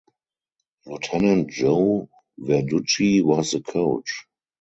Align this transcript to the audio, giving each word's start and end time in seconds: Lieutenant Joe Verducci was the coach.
Lieutenant 0.87 1.47
Joe 1.51 2.09
Verducci 2.39 3.21
was 3.21 3.51
the 3.51 3.61
coach. 3.61 4.25